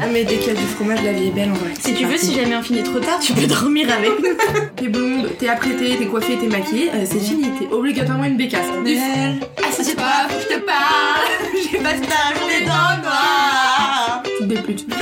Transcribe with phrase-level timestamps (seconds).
[0.00, 1.70] Ah mais dès qu'il y a du fromage, la vie est belle en vrai.
[1.80, 4.34] Si tu veux, si jamais on finit trop tard, tu peux dormir avec nous.
[4.76, 8.66] T'es blonde, t'es apprêtée, t'es coiffée, t'es maquillée, euh, c'est fini, t'es obligatoirement une bécasse.
[8.84, 9.34] Du Ah,
[9.70, 11.28] si c'est pas, faut que je te parle.
[11.70, 14.22] J'ai pas ta journée dans le noir.
[14.24, 14.86] Tu te députes.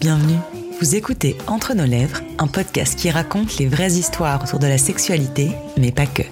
[0.00, 0.38] Bienvenue.
[0.80, 4.78] Vous écoutez Entre nos lèvres, un podcast qui raconte les vraies histoires autour de la
[4.78, 6.22] sexualité, mais pas que.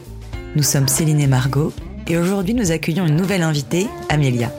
[0.56, 1.72] Nous sommes Céline et Margot,
[2.08, 4.50] et aujourd'hui nous accueillons une nouvelle invitée, Amélia.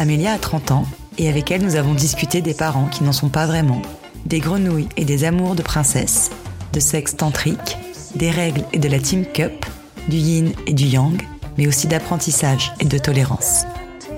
[0.00, 0.84] Amélia a 30 ans,
[1.18, 3.82] et avec elle nous avons discuté des parents qui n'en sont pas vraiment,
[4.26, 6.30] des grenouilles et des amours de princesse,
[6.72, 7.76] de sexe tantrique,
[8.14, 9.66] des règles et de la team cup,
[10.06, 11.20] du yin et du yang,
[11.56, 13.64] mais aussi d'apprentissage et de tolérance.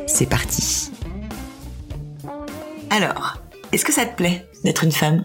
[0.07, 0.91] C'est parti.
[2.91, 3.39] Alors,
[3.73, 5.25] est-ce que ça te plaît d'être une femme?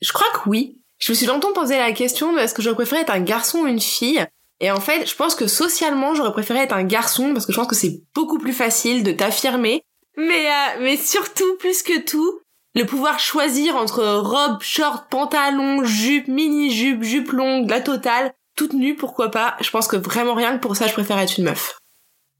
[0.00, 0.80] Je crois que oui.
[0.96, 3.58] Je me suis longtemps posé la question de est-ce que j'aurais préféré être un garçon
[3.58, 4.24] ou une fille?
[4.60, 7.58] Et en fait, je pense que socialement, j'aurais préféré être un garçon parce que je
[7.58, 9.82] pense que c'est beaucoup plus facile de t'affirmer.
[10.20, 12.40] Mais, euh, mais surtout, plus que tout,
[12.74, 18.94] le pouvoir choisir entre robe, short, pantalon, jupe, mini-jupe, jupe longue, la totale, toute nue,
[18.94, 19.56] pourquoi pas.
[19.60, 21.78] Je pense que vraiment rien que pour ça, je préfère être une meuf.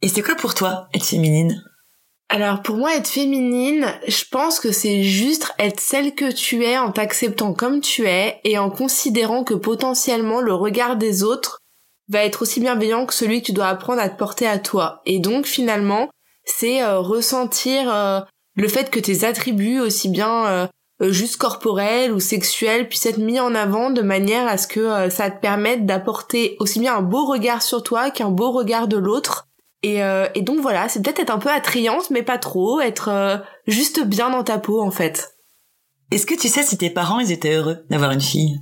[0.03, 1.65] Et c'est quoi pour toi être féminine?
[2.29, 6.79] Alors pour moi, être féminine, je pense que c'est juste être celle que tu es
[6.79, 11.59] en t'acceptant comme tu es et en considérant que potentiellement le regard des autres
[12.09, 15.01] va être aussi bienveillant que celui que tu dois apprendre à te porter à toi.
[15.07, 16.09] Et donc finalement,
[16.51, 18.21] c'est euh, ressentir euh,
[18.57, 20.67] le fait que tes attributs, aussi bien euh,
[21.11, 25.31] juste corporels ou sexuels, puissent être mis en avant de manière à ce que ça
[25.31, 29.47] te permette d'apporter aussi bien un beau regard sur toi qu'un beau regard de l'autre.
[29.83, 33.09] Et, euh, et donc voilà, c'est peut-être être un peu attrayante, mais pas trop, être
[33.09, 35.37] euh, juste bien dans ta peau en fait.
[36.11, 38.61] Est-ce que tu sais si tes parents ils étaient heureux d'avoir une fille?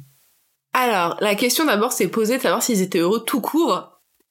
[0.74, 3.87] Alors, la question d'abord s'est posée de savoir s'ils étaient heureux tout court.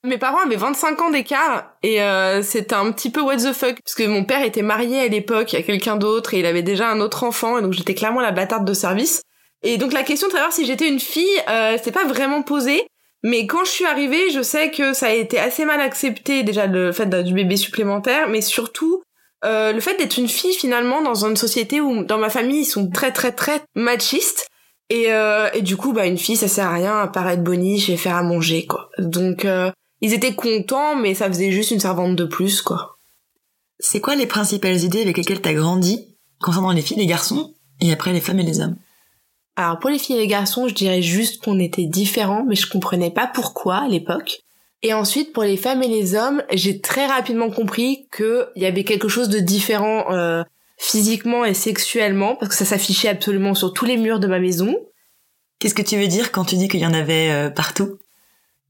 [0.07, 3.75] Mes parents avaient 25 ans d'écart et euh, c'était un petit peu what the fuck
[3.83, 6.89] parce que mon père était marié à l'époque à quelqu'un d'autre et il avait déjà
[6.89, 9.21] un autre enfant et donc j'étais clairement la bâtarde de service.
[9.63, 12.87] Et donc la question de savoir si j'étais une fille, euh, c'est pas vraiment posée.
[13.21, 16.67] Mais quand je suis arrivée, je sais que ça a été assez mal accepté déjà
[16.67, 19.01] le fait du bébé supplémentaire, mais surtout
[19.43, 22.65] euh, le fait d'être une fille finalement dans une société où dans ma famille ils
[22.65, 24.47] sont très très très machistes
[24.89, 27.43] et, euh, et du coup bah une fille ça sert à rien à part être
[27.43, 28.89] boniche et faire à manger quoi.
[28.99, 29.45] Donc
[30.01, 32.97] ils étaient contents mais ça faisait juste une servante de plus quoi.
[33.79, 37.53] C'est quoi les principales idées avec lesquelles t'as grandi concernant les filles et les garçons
[37.81, 38.75] et après les femmes et les hommes?
[39.55, 42.69] Alors pour les filles et les garçons, je dirais juste qu'on était différents, mais je
[42.69, 44.43] comprenais pas pourquoi à l'époque.
[44.83, 48.83] Et ensuite, pour les femmes et les hommes, j'ai très rapidement compris qu'il y avait
[48.83, 50.43] quelque chose de différent euh,
[50.77, 54.75] physiquement et sexuellement, parce que ça s'affichait absolument sur tous les murs de ma maison.
[55.59, 57.97] Qu'est-ce que tu veux dire quand tu dis qu'il y en avait euh, partout?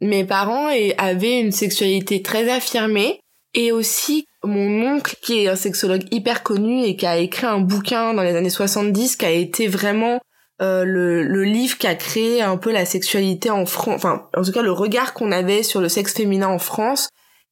[0.02, 3.20] Mes parents avaient une sexualité très affirmée,
[3.54, 7.60] et aussi mon oncle, qui est un sexologue hyper connu et qui a écrit un
[7.60, 10.20] bouquin dans les années 70, qui a été vraiment
[10.62, 14.44] euh, le, le livre qui a créé un peu la sexualité en France, enfin en
[14.44, 17.10] tout cas le regard qu'on avait sur le sexe féminin en France.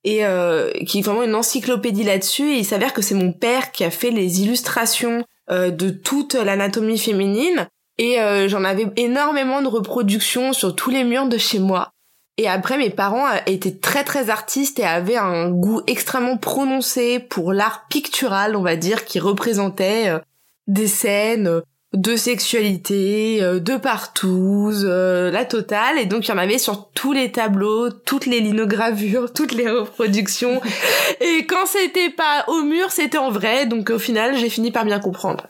[0.07, 2.51] Et euh, qui est vraiment une encyclopédie là-dessus.
[2.51, 6.35] Et il s'avère que c'est mon père qui a fait les illustrations euh, de toute
[6.35, 7.67] l'anatomie féminine.
[7.97, 11.94] Et euh, j'en avais énormément de reproductions sur tous les murs de chez moi
[12.37, 17.19] et après mes parents euh, étaient très très artistes et avaient un goût extrêmement prononcé
[17.19, 20.19] pour l'art pictural on va dire qui représentait euh,
[20.67, 21.61] des scènes euh,
[21.95, 25.97] de sexualité, de partouze, euh, la totale.
[25.97, 29.69] Et donc il y en avait sur tous les tableaux, toutes les linogravures, toutes les
[29.69, 30.61] reproductions.
[31.21, 33.65] Et quand c'était pas au mur, c'était en vrai.
[33.65, 35.47] Donc au final, j'ai fini par bien comprendre.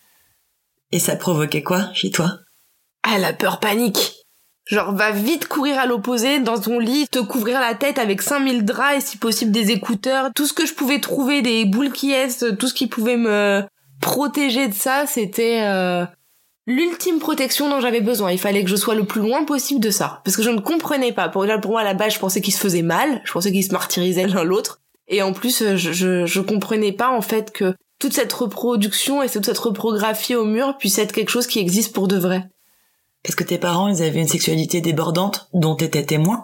[0.91, 2.31] Et ça provoquait quoi chez toi?
[3.03, 4.24] Ah, la peur panique
[4.65, 8.65] Genre, va vite courir à l'opposé, dans ton lit, te couvrir la tête avec 5000
[8.65, 10.29] draps et si possible des écouteurs.
[10.35, 13.63] Tout ce que je pouvais trouver, des boules qui est, tout ce qui pouvait me
[14.01, 15.61] protéger de ça, c'était...
[15.63, 16.05] euh,
[16.67, 18.31] l'ultime protection dont j'avais besoin.
[18.31, 20.21] Il fallait que je sois le plus loin possible de ça.
[20.23, 21.29] Parce que je ne comprenais pas.
[21.29, 23.21] Pour, pour moi, à la base, je pensais qu'ils se faisaient mal.
[23.23, 24.81] Je pensais qu'ils se martyrisaient l'un l'autre.
[25.07, 29.21] Et en plus, euh, je, je, je comprenais pas, en fait, que toute cette reproduction
[29.21, 32.49] et toute cette reprographie au mur puisse être quelque chose qui existe pour de vrai.
[33.25, 36.43] Est-ce que tes parents ils avaient une sexualité débordante dont t'étais témoin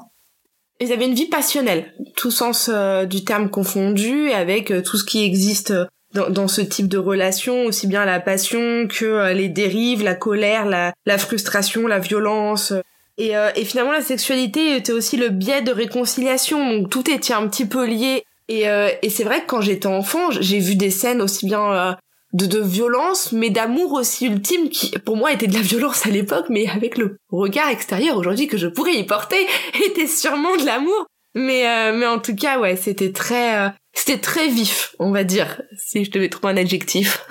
[0.79, 5.03] Ils avaient une vie passionnelle, tout sens euh, du terme confondu, avec euh, tout ce
[5.03, 5.85] qui existe euh,
[6.29, 11.17] dans, ce type de relation, aussi bien la passion que les dérives, la colère, la,
[11.17, 12.73] frustration, la violence.
[13.17, 13.33] Et,
[13.63, 17.85] finalement, la sexualité était aussi le biais de réconciliation, donc tout était un petit peu
[17.85, 18.25] lié.
[18.49, 18.65] Et,
[19.09, 21.95] c'est vrai que quand j'étais enfant, j'ai vu des scènes aussi bien
[22.33, 26.09] de, de violence, mais d'amour aussi ultime, qui pour moi était de la violence à
[26.09, 29.45] l'époque, mais avec le regard extérieur aujourd'hui que je pourrais y porter,
[29.85, 31.05] était sûrement de l'amour.
[31.33, 35.23] Mais euh, mais en tout cas, ouais, c'était très euh, c'était très vif, on va
[35.23, 37.25] dire, si je devais trouver un adjectif.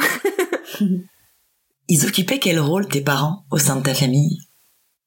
[1.89, 4.39] Ils occupaient quel rôle tes parents au sein de ta famille?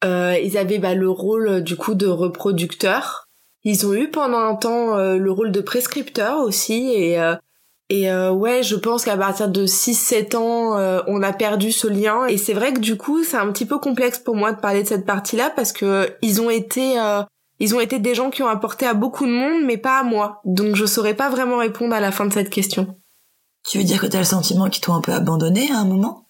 [0.03, 3.29] Euh, Ils avaient bah, le rôle du coup de reproducteur.
[3.63, 7.17] Ils ont eu pendant un temps le rôle de prescripteur aussi et
[8.01, 12.25] et ouais, je pense qu'à partir de 6-7 ans, on a perdu ce lien.
[12.25, 14.83] Et c'est vrai que du coup, c'est un petit peu complexe pour moi de parler
[14.83, 16.97] de cette partie-là parce que ils ont été
[17.59, 20.03] ils ont été des gens qui ont apporté à beaucoup de monde, mais pas à
[20.03, 20.41] moi.
[20.43, 22.97] Donc je saurais pas vraiment répondre à la fin de cette question.
[23.69, 26.27] Tu veux dire que t'as le sentiment qu'ils t'ont un peu abandonné à un moment?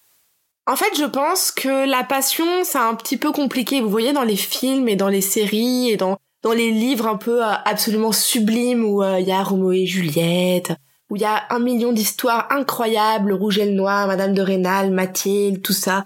[0.66, 3.80] En fait, je pense que la passion, c'est un petit peu compliqué.
[3.80, 7.16] Vous voyez dans les films et dans les séries et dans dans les livres un
[7.16, 10.74] peu euh, absolument sublimes où euh, il y a Roméo et Juliette,
[11.10, 14.42] où il y a un million d'histoires incroyables, le Rouge et le Noir, Madame de
[14.42, 16.04] Rênal, Mathilde, tout ça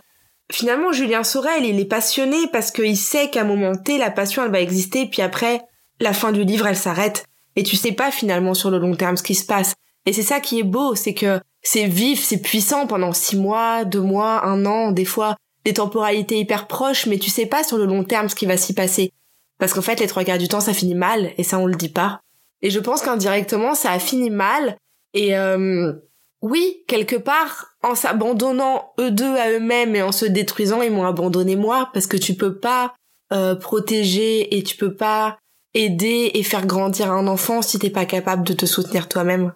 [0.51, 4.45] finalement Julien Sorel, il est passionné parce qu'il sait qu'à un moment T, la passion
[4.45, 5.63] elle va exister, puis après,
[6.01, 7.25] la fin du livre elle s'arrête.
[7.57, 9.75] Et tu sais pas finalement sur le long terme ce qui se passe.
[10.07, 13.85] Et c'est ça qui est beau, c'est que c'est vif, c'est puissant pendant six mois,
[13.85, 17.77] deux mois, un an, des fois des temporalités hyper proches, mais tu sais pas sur
[17.77, 19.13] le long terme ce qui va s'y passer.
[19.59, 21.75] Parce qu'en fait, les trois quarts du temps, ça finit mal, et ça on le
[21.75, 22.21] dit pas.
[22.63, 24.79] Et je pense qu'indirectement, ça a fini mal,
[25.19, 25.95] et euh,
[26.43, 31.07] oui, quelque part, en s'abandonnant eux deux à eux-mêmes et en se détruisant, ils m'ont
[31.07, 32.95] abandonné moi parce que tu peux pas
[33.33, 35.37] euh, protéger et tu peux pas
[35.75, 39.53] aider et faire grandir un enfant si t'es pas capable de te soutenir toi-même.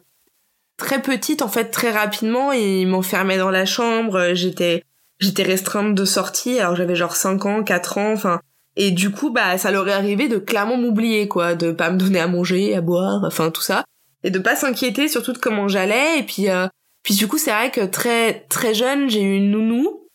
[0.79, 4.83] Très petite, en fait, très rapidement, ils m'enfermaient dans la chambre, j'étais,
[5.21, 8.41] j'étais restreinte de sortie, alors j'avais genre 5 ans, 4 ans, enfin,
[8.75, 11.99] et du coup, bah, ça leur est arrivé de clairement m'oublier, quoi, de pas me
[11.99, 13.85] donner à manger, à boire, enfin, tout ça
[14.25, 16.19] et de pas s'inquiéter surtout de comment j'allais.
[16.19, 16.69] Et puis euh,
[17.03, 20.09] puis du coup c'est vrai que très très jeune j'ai eu une nounou.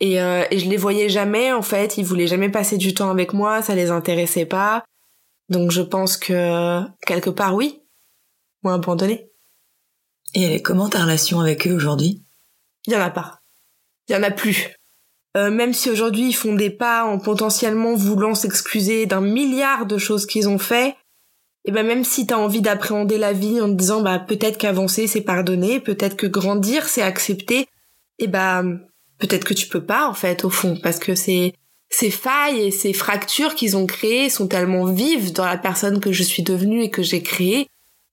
[0.00, 1.96] Et euh, et je les voyais jamais en fait.
[1.96, 3.62] Ils voulaient jamais passer du temps avec moi.
[3.62, 4.84] Ça les intéressait pas.
[5.48, 7.82] Donc je pense que quelque part oui.
[8.62, 9.30] M'ont abandonné
[10.34, 12.22] et elle est comment ta relation avec eux aujourd'hui?
[12.86, 13.40] Il y en a pas.
[14.08, 14.68] Il y en a plus.
[15.36, 19.98] Euh, même si aujourd'hui ils font des pas en potentiellement voulant s'excuser d'un milliard de
[19.98, 20.96] choses qu'ils ont fait
[21.66, 25.08] et ben même si t'as envie d'appréhender la vie en te disant bah peut-être qu'avancer
[25.08, 27.68] c'est pardonner, peut-être que grandir c'est accepter,
[28.18, 28.80] et ben
[29.18, 31.54] peut-être que tu peux pas en fait au fond parce que c'est
[31.90, 36.12] ces failles et ces fractures qu'ils ont créées sont tellement vives dans la personne que
[36.12, 37.68] je suis devenue et que j'ai créée.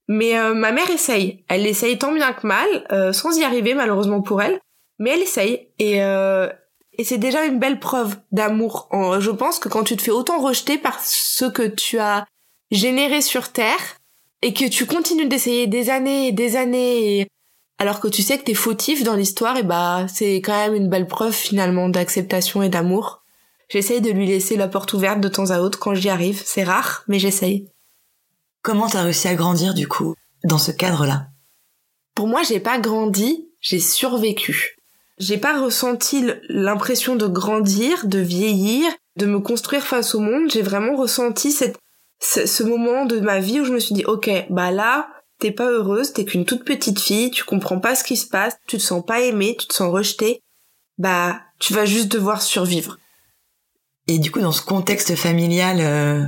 [0.06, 3.74] Mais euh, ma mère essaye, elle essaye tant bien que mal, euh, sans y arriver
[3.74, 4.60] malheureusement pour elle,
[4.98, 6.48] mais elle essaye et euh,
[6.96, 8.88] et c'est déjà une belle preuve d'amour.
[9.18, 12.24] Je pense que quand tu te fais autant rejeter par ce que tu as
[12.70, 13.98] généré sur Terre
[14.42, 17.26] et que tu continues d'essayer des années et des années
[17.78, 20.88] alors que tu sais que t'es fautif dans l'histoire et bah c'est quand même une
[20.88, 23.22] belle preuve finalement d'acceptation et d'amour.
[23.68, 26.42] J'essaye de lui laisser la porte ouverte de temps à autre quand j'y arrive.
[26.44, 27.68] C'est rare, mais j'essaye.
[28.62, 30.14] Comment t'as réussi à grandir du coup
[30.44, 31.28] dans ce cadre-là?
[32.14, 34.76] Pour moi, j'ai pas grandi, j'ai survécu.
[35.18, 40.50] J'ai pas ressenti l'impression de grandir, de vieillir, de me construire face au monde.
[40.50, 41.78] J'ai vraiment ressenti cette
[42.20, 45.08] ce moment de ma vie où je me suis dit, ok, bah là,
[45.38, 48.56] t'es pas heureuse, t'es qu'une toute petite fille, tu comprends pas ce qui se passe,
[48.66, 50.40] tu te sens pas aimée, tu te sens rejetée,
[50.98, 52.98] bah tu vas juste devoir survivre.
[54.06, 56.24] Et du coup, dans ce contexte familial euh,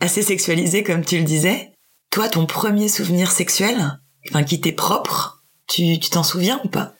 [0.00, 1.72] assez sexualisé, comme tu le disais,
[2.10, 3.98] toi, ton premier souvenir sexuel,
[4.28, 6.94] enfin qui t'est propre, tu t'en souviens ou pas?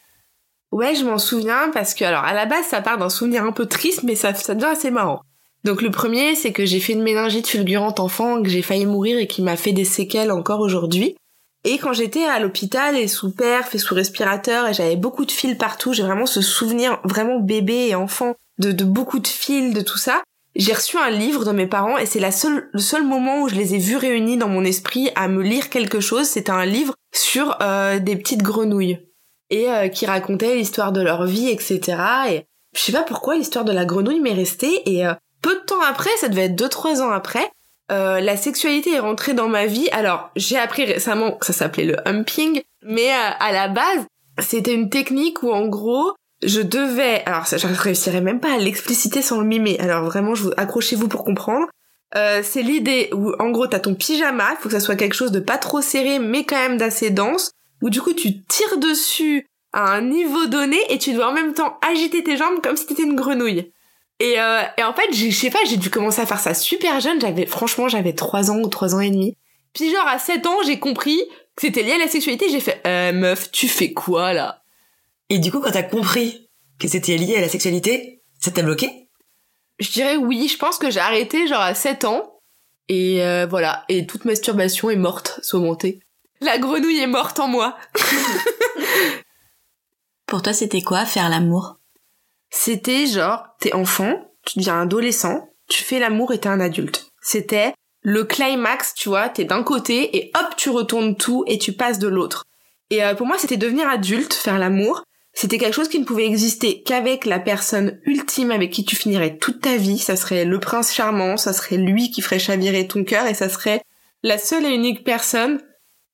[0.72, 3.52] Ouais, je m'en souviens parce que alors à la base ça part d'un souvenir un
[3.52, 5.20] peu triste, mais ça ça devient assez marrant.
[5.64, 9.18] Donc le premier, c'est que j'ai fait une méningite fulgurante enfant, que j'ai failli mourir
[9.18, 11.16] et qui m'a fait des séquelles encore aujourd'hui.
[11.64, 15.32] Et quand j'étais à l'hôpital et sous perf et sous respirateur et j'avais beaucoup de
[15.32, 19.80] fils partout, j'ai vraiment ce souvenir vraiment bébé et enfant de, beaucoup de fils, de
[19.80, 20.22] tout ça.
[20.54, 23.48] J'ai reçu un livre de mes parents et c'est la seule, le seul moment où
[23.48, 26.26] je les ai vus réunis dans mon esprit à me lire quelque chose.
[26.26, 28.98] C'était un livre sur euh, des petites grenouilles
[29.50, 31.80] et euh, qui racontait l'histoire de leur vie, etc.
[32.28, 32.42] Et
[32.76, 35.82] je sais pas pourquoi l'histoire de la grenouille m'est restée et euh, peu de temps
[35.82, 37.50] après, ça devait être 2-3 ans après,
[37.92, 39.90] euh, la sexualité est rentrée dans ma vie.
[39.92, 44.06] Alors, j'ai appris récemment que ça s'appelait le humping, mais euh, à la base,
[44.38, 48.58] c'était une technique où en gros, je devais, alors ça, je réussirais même pas à
[48.58, 49.76] l'expliciter sans le mimer.
[49.80, 51.66] Alors vraiment, vous accrochez-vous pour comprendre.
[52.16, 55.14] Euh, c'est l'idée où en gros t'as ton pyjama, il faut que ça soit quelque
[55.14, 57.50] chose de pas trop serré mais quand même d'assez dense,
[57.82, 61.54] où du coup tu tires dessus à un niveau donné et tu dois en même
[61.54, 63.72] temps agiter tes jambes comme si t'étais une grenouille.
[64.20, 67.00] Et, euh, et en fait, je sais pas, j'ai dû commencer à faire ça super
[67.00, 67.20] jeune.
[67.20, 69.36] J'avais, franchement, j'avais 3 ans ou 3 ans et demi.
[69.72, 71.20] Puis genre, à 7 ans, j'ai compris
[71.56, 72.48] que c'était lié à la sexualité.
[72.48, 74.62] J'ai fait, euh, meuf, tu fais quoi, là?
[75.30, 79.08] Et du coup, quand t'as compris que c'était lié à la sexualité, ça t'a bloqué?
[79.80, 80.48] Je dirais oui.
[80.48, 82.30] Je pense que j'ai arrêté genre à 7 ans.
[82.88, 86.00] Et euh, voilà, et toute masturbation est morte, montée.
[86.40, 87.76] La grenouille est morte en moi.
[90.26, 91.78] Pour toi, c'était quoi faire l'amour?
[92.56, 97.08] C'était genre, t'es enfant, tu deviens adolescent, tu fais l'amour et t'es un adulte.
[97.20, 101.72] C'était le climax, tu vois, t'es d'un côté et hop, tu retournes tout et tu
[101.72, 102.44] passes de l'autre.
[102.90, 105.02] Et euh, pour moi, c'était devenir adulte, faire l'amour.
[105.32, 109.36] C'était quelque chose qui ne pouvait exister qu'avec la personne ultime avec qui tu finirais
[109.36, 109.98] toute ta vie.
[109.98, 113.48] Ça serait le prince charmant, ça serait lui qui ferait chavirer ton cœur et ça
[113.48, 113.82] serait
[114.22, 115.60] la seule et unique personne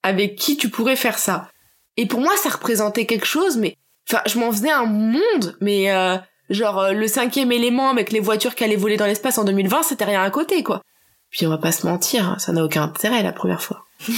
[0.03, 1.51] avec qui tu pourrais faire ça.
[1.99, 3.77] Et pour moi, ça représentait quelque chose, mais
[4.09, 6.17] enfin, je m'en faisais un monde, mais euh,
[6.51, 9.83] genre euh, le cinquième élément avec les voitures qui allaient voler dans l'espace en 2020,
[9.85, 10.83] c'était rien à côté, quoi.
[11.31, 13.87] Puis on va pas se mentir, hein, ça n'a aucun intérêt la première fois.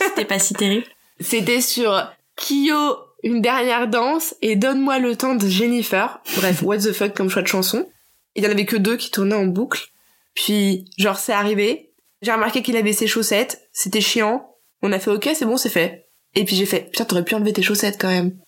[0.00, 0.86] c'était pas si terrible.
[1.18, 6.20] C'était sur Kyo une dernière danse et Donne-moi le temps de Jennifer.
[6.36, 7.90] Bref, what the fuck comme choix de chanson.
[8.34, 9.88] Il y en avait que deux qui tournaient en boucle.
[10.34, 11.92] Puis, genre, c'est arrivé.
[12.22, 13.68] J'ai remarqué qu'il avait ses chaussettes.
[13.72, 14.54] C'était chiant.
[14.82, 16.08] On a fait ok, c'est bon, c'est fait.
[16.34, 18.38] Et puis j'ai fait, putain, t'aurais pu enlever tes chaussettes quand même.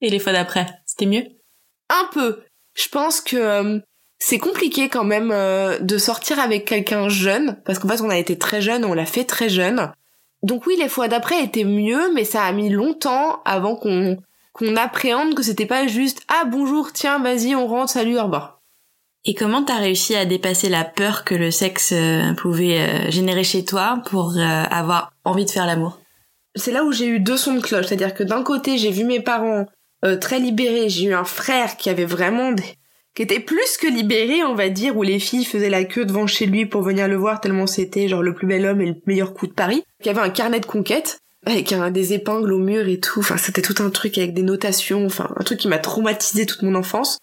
[0.00, 1.24] Et les fois d'après, c'était mieux?
[1.88, 2.42] Un peu.
[2.78, 3.78] Je pense que euh,
[4.18, 8.18] c'est compliqué quand même euh, de sortir avec quelqu'un jeune, parce qu'en fait on a
[8.18, 9.90] été très jeune, on l'a fait très jeune.
[10.42, 14.16] Donc oui, les fois d'après étaient mieux, mais ça a mis longtemps avant qu'on
[14.52, 18.60] qu'on appréhende que c'était pas juste ah bonjour tiens vas-y on rentre salut au revoir.
[19.24, 23.44] Et comment t'as réussi à dépasser la peur que le sexe euh, pouvait euh, générer
[23.44, 25.98] chez toi pour euh, avoir envie de faire l'amour?
[26.54, 29.04] C'est là où j'ai eu deux sons de cloche, c'est-à-dire que d'un côté j'ai vu
[29.04, 29.66] mes parents
[30.20, 32.78] très libérés, j'ai eu un frère qui avait vraiment des,
[33.18, 36.28] qui était plus que libéré, on va dire, où les filles faisaient la queue devant
[36.28, 38.94] chez lui pour venir le voir tellement c'était genre le plus bel homme et le
[39.06, 42.58] meilleur coup de Paris, qui avait un carnet de conquête avec un, des épingles au
[42.58, 45.66] mur et tout, enfin c'était tout un truc avec des notations, enfin un truc qui
[45.66, 47.18] m'a traumatisé toute mon enfance.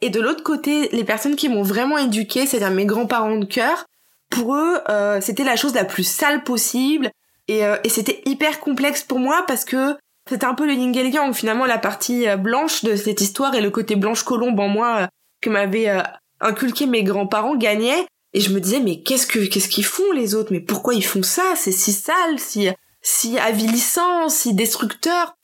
[0.00, 3.84] Et de l'autre côté, les personnes qui m'ont vraiment éduquée, c'est-à-dire mes grands-parents de cœur,
[4.30, 7.10] pour eux, euh, c'était la chose la plus sale possible,
[7.48, 9.94] et, euh, et c'était hyper complexe pour moi parce que
[10.28, 13.20] c'était un peu le yin et le yang, finalement la partie euh, blanche de cette
[13.20, 15.08] histoire et le côté blanche colombe en moi
[15.40, 16.02] que m'avaient euh,
[16.40, 20.34] inculqué mes grands-parents gagnait et je me disais mais qu'est-ce que qu'est-ce qu'ils font les
[20.34, 20.52] autres?
[20.52, 21.54] Mais pourquoi ils font ça?
[21.56, 22.68] C'est si sale si
[23.02, 25.34] si avilissant si destructeur.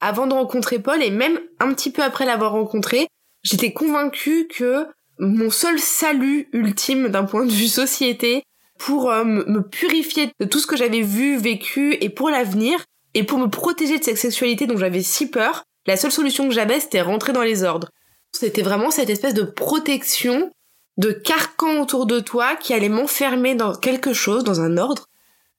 [0.00, 3.08] Avant de rencontrer Paul et même un petit peu après l'avoir rencontré
[3.42, 4.86] j'étais convaincue que
[5.18, 8.42] mon seul salut ultime d'un point de vue société
[8.78, 13.24] pour euh, me purifier de tout ce que j'avais vu vécu et pour l'avenir et
[13.24, 16.80] pour me protéger de cette sexualité dont j'avais si peur la seule solution que j'avais
[16.80, 17.90] c'était rentrer dans les ordres
[18.34, 20.50] c'était vraiment cette espèce de protection,
[20.96, 25.06] de carcan autour de toi qui allait m'enfermer dans quelque chose, dans un ordre,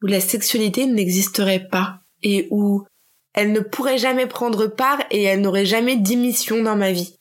[0.03, 2.85] où la sexualité n'existerait pas et où
[3.33, 7.15] elle ne pourrait jamais prendre part et elle n'aurait jamais d'émission dans ma vie.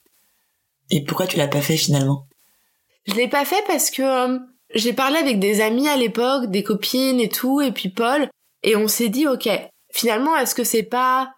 [0.90, 2.26] Et pourquoi tu l'as pas fait finalement?
[3.06, 4.38] Je l'ai pas fait parce que euh,
[4.74, 8.28] j'ai parlé avec des amis à l'époque, des copines et tout, et puis Paul,
[8.62, 9.48] et on s'est dit ok,
[9.94, 11.32] finalement est-ce que c'est pas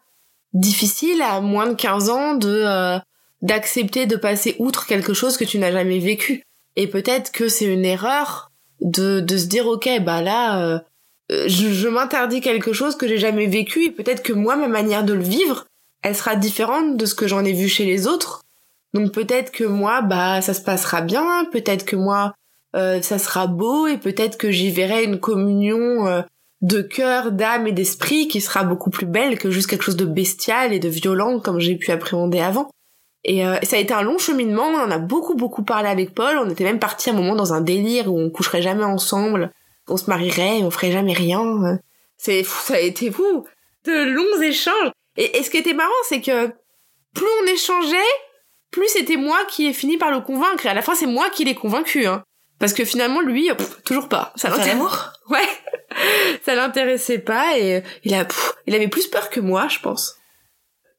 [0.55, 2.99] difficile à moins de 15 ans de euh,
[3.43, 6.43] d'accepter de passer outre quelque chose que tu n'as jamais vécu?
[6.75, 10.79] Et peut-être que c'est une erreur de, de se dire ok bah là euh,
[11.33, 14.69] euh, je, je m'interdis quelque chose que j'ai jamais vécu et peut-être que moi ma
[14.69, 15.67] manière de le vivre
[16.03, 18.43] elle sera différente de ce que j'en ai vu chez les autres.
[18.95, 22.33] Donc peut-être que moi bah ça se passera bien, peut-être que moi
[22.75, 26.25] euh, ça sera beau et peut-être que j'y verrai une communion
[26.63, 30.07] de cœur, d'âme et d'esprit qui sera beaucoup plus belle que juste quelque chose de
[30.07, 32.71] bestial et de violent comme j'ai pu appréhender avant.
[33.25, 36.39] Et euh, ça a été un long cheminement, on a beaucoup beaucoup parlé avec Paul,
[36.39, 39.53] on était même parti un moment dans un délire où on coucherait jamais ensemble,
[39.89, 41.79] on se marierait, on ferait jamais rien.
[42.17, 43.45] C'est ça a été fou,
[43.85, 44.93] de longs échanges.
[45.17, 46.49] Et, ce qui était marrant, c'est que
[47.15, 47.97] plus on échangeait,
[48.71, 50.67] plus c'était moi qui ai fini par le convaincre.
[50.67, 52.07] Et à la fin, c'est moi qui l'ai convaincu.
[52.07, 52.23] Hein.
[52.59, 53.51] Parce que finalement, lui,
[53.85, 54.33] toujours pas.
[54.37, 55.49] Ça l'amour Ouais.
[56.45, 58.27] ça l'intéressait pas et il a,
[58.67, 60.17] il avait plus peur que moi, je pense.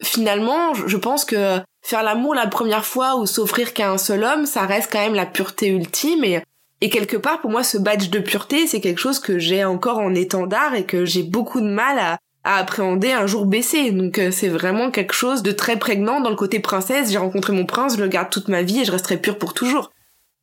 [0.03, 4.45] Finalement, je pense que faire l'amour la première fois ou s'offrir qu'à un seul homme,
[4.45, 6.41] ça reste quand même la pureté ultime et
[6.79, 9.97] et quelque part, pour moi, ce badge de pureté, c'est quelque chose que j'ai encore
[9.97, 13.91] en étendard et que j'ai beaucoup de mal à, à appréhender un jour baissé.
[13.91, 17.11] Donc euh, c'est vraiment quelque chose de très prégnant dans le côté princesse.
[17.11, 19.55] J'ai rencontré mon prince, je le garde toute ma vie et je resterai pure pour
[19.55, 19.91] toujours.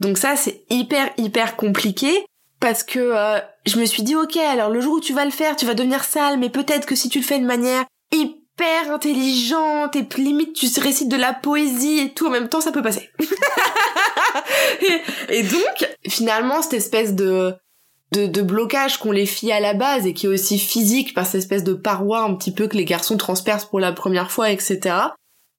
[0.04, 2.26] Donc ça, c'est hyper, hyper compliqué
[2.61, 5.30] parce que euh, je me suis dit, ok, alors le jour où tu vas le
[5.30, 8.92] faire, tu vas devenir sale, mais peut-être que si tu le fais de manière hyper
[8.92, 12.82] intelligente et limite tu récites de la poésie et tout en même temps ça peut
[12.82, 13.08] passer.
[15.30, 17.54] et, donc finalement cette espèce de
[18.12, 21.25] de, de blocage qu'ont les filles à la base et qui est aussi physique par
[21.25, 24.50] cette espèce de paroi un petit peu que les garçons transpercent pour la première fois
[24.50, 24.96] etc.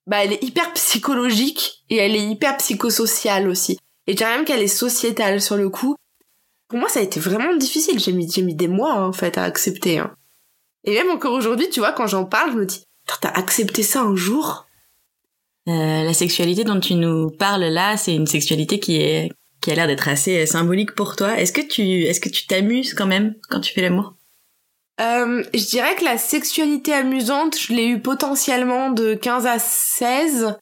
[0.06, 3.76] Bah elle est hyper psychologique et elle est hyper psychosociale aussi.
[4.06, 5.96] Et je dirais même qu'elle est sociétale sur le coup.
[6.68, 7.98] Pour moi, ça a été vraiment difficile.
[7.98, 9.98] J'ai mis, j'ai mis des mois, hein, en fait, à accepter.
[9.98, 10.14] hein.
[10.84, 12.82] Et même encore aujourd'hui, tu vois, quand j'en parle, je me dis,
[13.20, 14.66] t'as accepté ça un jour?
[15.68, 19.74] Euh, la sexualité dont tu nous parles là, c'est une sexualité qui est qui a
[19.74, 21.40] l'air d'être assez euh, symbolique pour toi.
[21.40, 24.14] Est-ce que tu est-ce que tu t'amuses quand même quand tu fais l'amour?
[25.00, 30.54] Euh, je dirais que la sexualité amusante, je l'ai eu potentiellement de 15 à 16,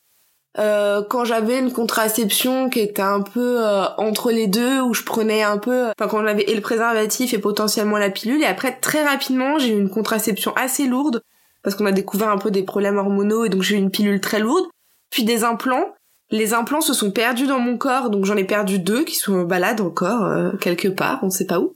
[0.58, 5.02] euh, quand j'avais une contraception qui était un peu euh, entre les deux, où je
[5.02, 8.78] prenais un peu, enfin quand j'avais et le préservatif et potentiellement la pilule, et après
[8.78, 11.22] très rapidement j'ai eu une contraception assez lourde,
[11.62, 14.20] parce qu'on a découvert un peu des problèmes hormonaux, et donc j'ai eu une pilule
[14.20, 14.66] très lourde,
[15.10, 15.94] puis des implants.
[16.30, 19.42] Les implants se sont perdus dans mon corps, donc j'en ai perdu deux qui sont
[19.42, 21.74] balades encore euh, quelque part, on sait pas où.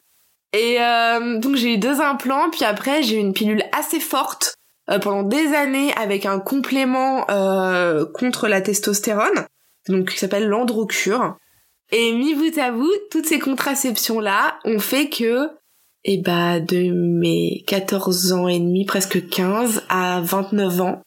[0.52, 4.54] Et euh, donc j'ai eu deux implants, puis après j'ai eu une pilule assez forte
[4.90, 9.46] euh, pendant des années avec un complément euh, contre la testostérone,
[9.88, 11.36] donc qui s'appelle l'androcure.
[11.90, 15.50] Et mis bout à bout, toutes ces contraceptions là ont fait que,
[16.04, 21.02] eh bah, de mes 14 ans et demi, presque 15 à 29 ans,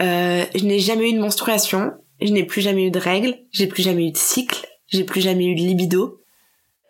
[0.00, 3.66] euh, je n'ai jamais eu de menstruation, je n'ai plus jamais eu de règles, j'ai
[3.66, 6.23] plus jamais eu de cycle, j'ai plus jamais eu de libido.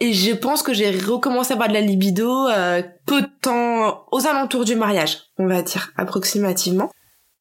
[0.05, 4.05] Et je pense que j'ai recommencé à avoir de la libido euh, peu de temps
[4.13, 6.91] aux alentours du mariage, on va dire, approximativement.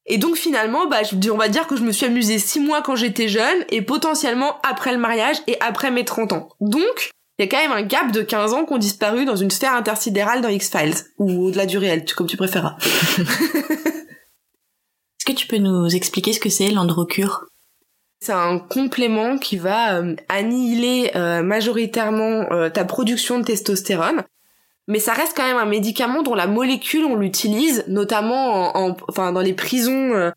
[0.06, 2.80] Et donc finalement, bah, je, on va dire que je me suis amusée six mois
[2.80, 6.48] quand j'étais jeune et potentiellement après le mariage et après mes 30 ans.
[6.62, 9.36] Donc, il y a quand même un gap de 15 ans qui ont disparu dans
[9.36, 12.78] une sphère intersidérale dans X-Files, ou au-delà du réel, comme tu préféras.
[13.18, 13.26] Est-ce
[15.26, 17.44] que tu peux nous expliquer ce que c'est l'androcure?
[18.24, 24.22] C'est un complément qui va euh, annihiler euh, majoritairement euh, ta production de testostérone.
[24.88, 29.52] Mais ça reste quand même un médicament dont la molécule, on l'utilise notamment dans les
[29.52, 30.30] prisons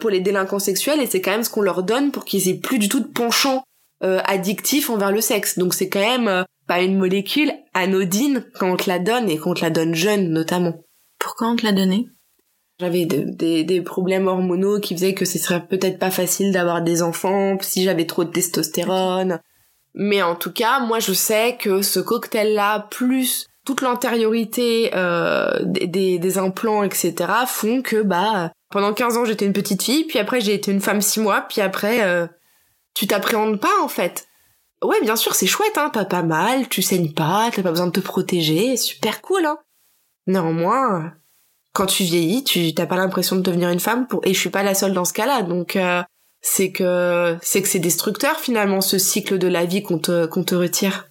[0.00, 2.58] pour les délinquants sexuels et c'est quand même ce qu'on leur donne pour qu'ils aient
[2.58, 3.62] plus du tout de penchant
[4.00, 5.58] addictif envers le sexe.
[5.58, 9.50] Donc c'est quand même pas une molécule anodine quand on te la donne et quand
[9.50, 10.82] on te la donne jeune notamment.
[11.18, 12.06] Pourquoi on te l'a donné
[12.80, 16.82] J'avais de- des, des problèmes hormonaux qui faisaient que ce serait peut-être pas facile d'avoir
[16.82, 19.40] des enfants si j'avais trop de testostérone.
[19.94, 25.86] Mais en tout cas, moi je sais que ce cocktail-là, plus toute l'antériorité euh, des,
[25.86, 27.14] des, des implants, etc.,
[27.46, 30.80] font que bah pendant 15 ans j'étais une petite fille, puis après j'ai été une
[30.80, 32.26] femme 6 mois, puis après euh,
[32.94, 34.26] tu t'appréhendes pas en fait.
[34.82, 37.86] Ouais, bien sûr, c'est chouette, hein, t'as pas mal, tu saignes pas, t'as pas besoin
[37.86, 39.58] de te protéger, super cool, hein.
[40.26, 41.12] Néanmoins,
[41.74, 44.50] quand tu vieillis, tu t'as pas l'impression de devenir une femme pour et je suis
[44.50, 45.42] pas la seule dans ce cas-là.
[45.42, 46.02] Donc euh,
[46.40, 50.44] c'est que c'est que c'est destructeur finalement ce cycle de la vie qu'on te qu'on
[50.44, 51.08] te retire.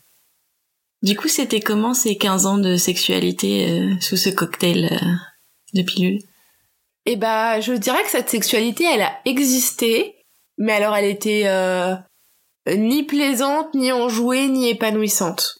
[1.04, 5.06] Du coup, c'était comment ces 15 ans de sexualité euh, sous ce cocktail euh,
[5.73, 6.21] de pilules?
[7.06, 10.15] Et bah je dirais que cette sexualité elle a existé,
[10.58, 11.95] mais alors elle était euh,
[12.67, 15.60] ni plaisante, ni enjouée, ni épanouissante.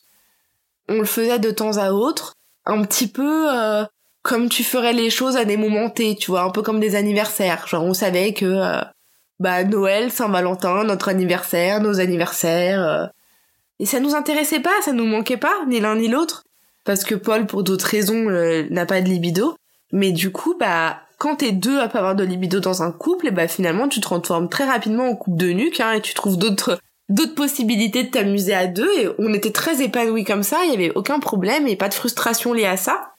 [0.88, 2.34] On le faisait de temps à autre,
[2.66, 3.84] un petit peu euh,
[4.24, 6.96] comme tu ferais les choses à des moments T, tu vois, un peu comme des
[6.96, 7.68] anniversaires.
[7.68, 8.82] Genre on savait que euh,
[9.40, 12.82] bah Noël, Saint-Valentin, notre anniversaire, nos anniversaires.
[12.82, 13.06] euh,
[13.80, 16.44] Et ça nous intéressait pas, ça nous manquait pas, ni l'un ni l'autre.
[16.86, 19.56] Parce que Paul, pour d'autres raisons, euh, n'a pas de libido.
[19.92, 23.28] Mais du coup, bah, quand t'es deux à pas avoir de libido dans un couple,
[23.28, 26.14] et bah finalement tu te transformes très rapidement en couple de nuque, hein, et tu
[26.14, 28.90] trouves d'autres d'autres possibilités de t'amuser à deux.
[29.00, 31.94] Et on était très épanouis comme ça, il y avait aucun problème et pas de
[31.94, 33.12] frustration liée à ça.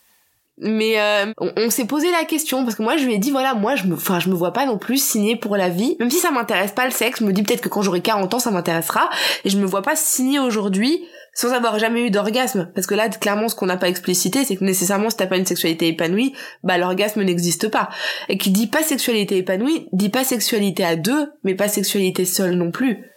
[0.58, 3.54] Mais euh, on, s'est posé la question parce que moi je lui ai dit voilà
[3.54, 5.96] moi je me enfin je me vois pas non plus signer pour la vie.
[5.98, 8.32] Même si ça m'intéresse pas le sexe je me dis peut-être que quand j'aurai 40
[8.34, 9.10] ans ça m'intéressera.
[9.44, 12.70] Et je me vois pas signer aujourd'hui sans avoir jamais eu d'orgasme.
[12.72, 15.38] Parce que là clairement ce qu'on n'a pas explicité c'est que nécessairement si t'as pas
[15.38, 17.88] une sexualité épanouie bah l'orgasme n'existe pas.
[18.28, 22.54] Et qui dit pas sexualité épanouie dit pas sexualité à deux mais pas sexualité seule
[22.54, 23.13] non plus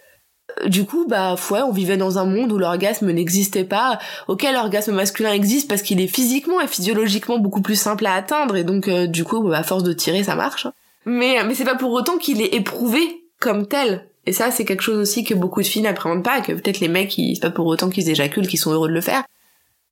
[0.65, 3.99] du coup, bah, ouais, on vivait dans un monde où l'orgasme n'existait pas.
[4.27, 8.55] Ok, l'orgasme masculin existe parce qu'il est physiquement et physiologiquement beaucoup plus simple à atteindre,
[8.55, 10.67] et donc, euh, du coup, bah, à force de tirer, ça marche.
[11.05, 12.99] Mais, mais c'est pas pour autant qu'il est éprouvé
[13.39, 14.07] comme tel.
[14.25, 16.89] Et ça, c'est quelque chose aussi que beaucoup de filles n'appréhendent pas, que peut-être les
[16.89, 19.23] mecs, c'est pas pour autant qu'ils éjaculent, qu'ils sont heureux de le faire.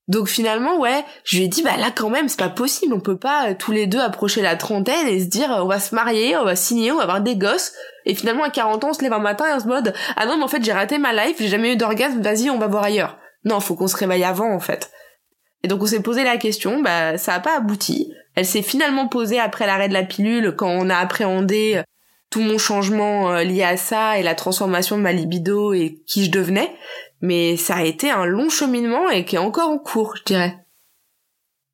[0.08, 3.00] Donc finalement, ouais, je lui ai dit, bah là quand même, c'est pas possible, on
[3.00, 5.80] peut pas euh, tous les deux approcher la trentaine et se dire, euh, on va
[5.80, 7.74] se marier, on va signer, on va avoir des gosses,
[8.06, 10.28] et finalement à 40 ans, on se lève un matin et on se mode, ah
[10.28, 12.68] non, mais en fait j'ai raté ma life, j'ai jamais eu d'orgasme, vas-y, on va
[12.68, 13.18] voir ailleurs.
[13.46, 14.92] Non, faut qu'on se réveille avant en fait.
[15.64, 18.12] Et donc on s'est posé la question, bah ça a pas abouti.
[18.36, 21.84] Elle s'est finalement posée après l'arrêt de la pilule, quand on a appréhendé euh,
[22.30, 26.32] tout mon changement lié à ça et la transformation de ma libido et qui je
[26.32, 26.76] devenais.
[27.26, 30.56] Mais ça a été un long cheminement et qui est encore en cours, je dirais.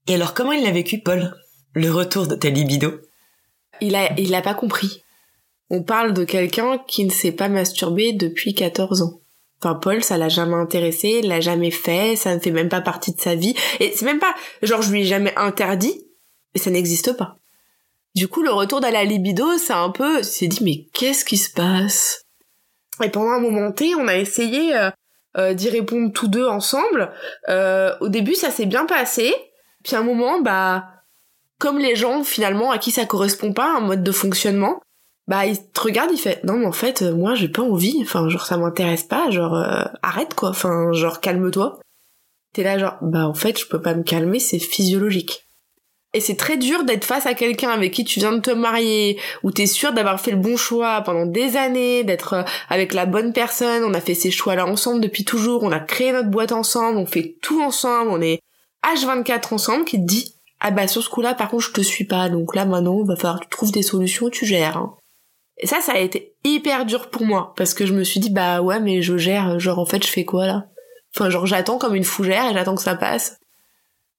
[0.07, 1.35] Et alors, comment il l'a vécu, Paul?
[1.73, 2.93] Le retour de ta libido?
[3.81, 5.03] Il a, il a pas compris.
[5.69, 9.19] On parle de quelqu'un qui ne s'est pas masturbé depuis 14 ans.
[9.59, 12.81] Enfin, Paul, ça l'a jamais intéressé, il l'a jamais fait, ça ne fait même pas
[12.81, 13.53] partie de sa vie.
[13.81, 16.01] Et c'est même pas, genre, je lui ai jamais interdit,
[16.53, 17.35] mais ça n'existe pas.
[18.15, 21.37] Du coup, le retour de la libido, c'est un peu, c'est dit, mais qu'est-ce qui
[21.37, 22.23] se passe?
[23.03, 24.89] Et pendant un moment T, on a essayé euh,
[25.37, 27.11] euh, d'y répondre tous deux ensemble.
[27.49, 29.33] Euh, au début, ça s'est bien passé.
[29.83, 30.85] Puis à un moment, bah,
[31.57, 34.79] comme les gens, finalement, à qui ça correspond pas, un mode de fonctionnement,
[35.27, 37.99] bah il te regarde il fait non mais en fait euh, moi j'ai pas envie.
[38.01, 39.29] Enfin genre ça m'intéresse pas.
[39.29, 40.49] Genre euh, arrête quoi.
[40.49, 41.79] Enfin genre calme-toi.
[42.53, 45.47] T'es là genre bah en fait je peux pas me calmer c'est physiologique
[46.13, 49.17] et c'est très dur d'être face à quelqu'un avec qui tu viens de te marier
[49.43, 53.05] où t'es sûr d'avoir fait le bon choix pendant des années d'être euh, avec la
[53.05, 53.83] bonne personne.
[53.85, 55.63] On a fait ces choix là ensemble depuis toujours.
[55.63, 56.97] On a créé notre boîte ensemble.
[56.97, 58.11] On fait tout ensemble.
[58.11, 58.41] On est
[58.83, 61.81] H24 ensemble qui te dit ah bah sur ce coup là par contre je te
[61.81, 62.27] suis pas.
[62.27, 64.95] Donc là maintenant va falloir que tu trouves des solutions tu gères hein.
[65.61, 68.31] Et ça, ça a été hyper dur pour moi, parce que je me suis dit,
[68.31, 70.65] bah ouais, mais je gère, genre en fait, je fais quoi là?
[71.15, 73.37] Enfin, genre j'attends comme une fougère et j'attends que ça passe.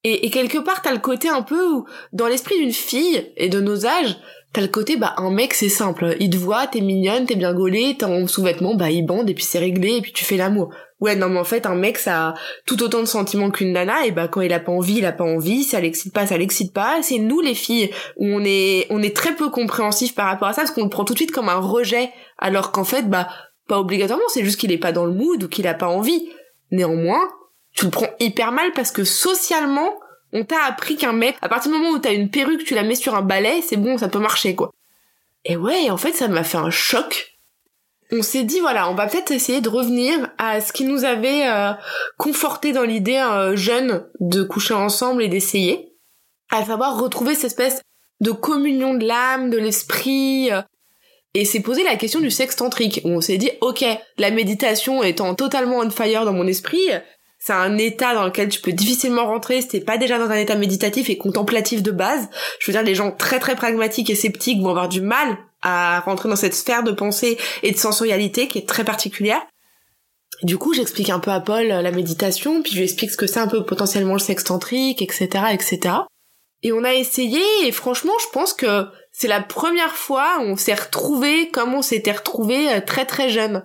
[0.04, 3.48] Et, et quelque part, t'as le côté un peu où, dans l'esprit d'une fille et
[3.48, 4.16] de nos âges,
[4.52, 7.54] t'as le côté, bah un mec c'est simple, il te voit, t'es mignonne, t'es bien
[7.54, 10.36] gaulée, t'es en sous-vêtements, bah il bande et puis c'est réglé et puis tu fais
[10.36, 10.70] l'amour.
[11.00, 12.34] Ouais, non mais en fait, un mec ça a
[12.64, 15.12] tout autant de sentiments qu'une nana et bah quand il a pas envie, il a
[15.12, 17.02] pas envie, ça l'excite pas, ça l'excite pas.
[17.02, 20.52] C'est nous les filles où on est on est très peu compréhensif par rapport à
[20.52, 23.28] ça parce qu'on le prend tout de suite comme un rejet alors qu'en fait bah
[23.68, 26.28] pas obligatoirement, c'est juste qu'il est pas dans le mood ou qu'il a pas envie.
[26.70, 27.28] Néanmoins,
[27.74, 29.94] tu le prends hyper mal parce que socialement,
[30.32, 32.82] on t'a appris qu'un mec, à partir du moment où t'as une perruque, tu la
[32.82, 34.72] mets sur un balai, c'est bon, ça peut marcher, quoi.
[35.44, 37.38] Et ouais, en fait, ça m'a fait un choc.
[38.12, 41.46] On s'est dit, voilà, on va peut-être essayer de revenir à ce qui nous avait
[41.46, 41.72] euh,
[42.18, 45.94] conforté dans l'idée euh, jeune de coucher ensemble et d'essayer.
[46.50, 47.80] À savoir retrouver cette espèce
[48.20, 50.52] de communion de l'âme, de l'esprit.
[50.52, 50.60] euh,
[51.34, 53.00] et s'est posé la question du sexe tantrique.
[53.04, 53.84] On s'est dit, ok,
[54.18, 56.90] la méditation étant totalement on fire dans mon esprit,
[57.44, 60.36] c'est un état dans lequel tu peux difficilement rentrer si t'es pas déjà dans un
[60.36, 62.28] état méditatif et contemplatif de base.
[62.60, 65.98] Je veux dire, les gens très très pragmatiques et sceptiques vont avoir du mal à
[66.00, 69.42] rentrer dans cette sphère de pensée et de sensorialité qui est très particulière.
[70.44, 73.26] Du coup, j'explique un peu à Paul la méditation, puis je lui explique ce que
[73.26, 75.96] c'est un peu potentiellement le sexe tantrique, etc., etc.
[76.62, 80.56] Et on a essayé, et franchement, je pense que c'est la première fois où on
[80.56, 83.64] s'est retrouvé comme on s'était retrouvé euh, très très jeune.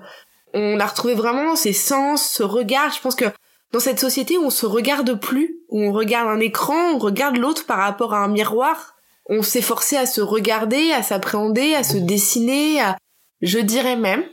[0.55, 2.91] On a retrouvé vraiment ses sens, ce regard.
[2.91, 3.25] Je pense que
[3.71, 7.38] dans cette société où on se regarde plus, où on regarde un écran, on regarde
[7.38, 8.95] l'autre par rapport à un miroir,
[9.30, 12.97] on s'est forcé à se regarder, à s'appréhender, à se dessiner, à...
[13.41, 14.23] je dirais même